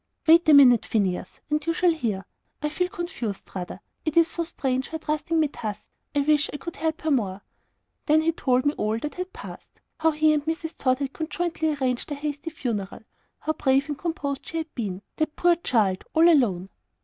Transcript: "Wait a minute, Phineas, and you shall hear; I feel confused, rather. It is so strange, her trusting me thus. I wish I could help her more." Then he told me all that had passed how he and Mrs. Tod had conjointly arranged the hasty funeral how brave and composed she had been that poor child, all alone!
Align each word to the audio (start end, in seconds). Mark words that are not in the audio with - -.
"Wait 0.25 0.49
a 0.49 0.53
minute, 0.55 0.83
Phineas, 0.83 1.41
and 1.51 1.63
you 1.67 1.73
shall 1.73 1.91
hear; 1.91 2.25
I 2.59 2.69
feel 2.69 2.89
confused, 2.89 3.51
rather. 3.53 3.81
It 4.03 4.17
is 4.17 4.27
so 4.27 4.43
strange, 4.43 4.87
her 4.87 4.97
trusting 4.97 5.39
me 5.39 5.45
thus. 5.61 5.79
I 6.15 6.21
wish 6.21 6.49
I 6.51 6.57
could 6.57 6.77
help 6.77 7.01
her 7.01 7.11
more." 7.11 7.43
Then 8.07 8.21
he 8.21 8.31
told 8.31 8.65
me 8.65 8.73
all 8.79 8.97
that 8.97 9.13
had 9.13 9.31
passed 9.31 9.79
how 9.99 10.09
he 10.09 10.33
and 10.33 10.43
Mrs. 10.45 10.75
Tod 10.75 10.97
had 10.97 11.13
conjointly 11.13 11.75
arranged 11.75 12.09
the 12.09 12.15
hasty 12.15 12.49
funeral 12.49 13.01
how 13.41 13.53
brave 13.53 13.89
and 13.89 13.97
composed 13.99 14.47
she 14.47 14.57
had 14.57 14.73
been 14.73 15.03
that 15.17 15.35
poor 15.35 15.55
child, 15.57 16.03
all 16.15 16.27
alone! 16.27 16.71